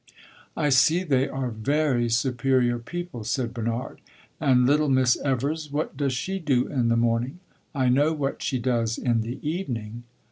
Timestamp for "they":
1.03-1.27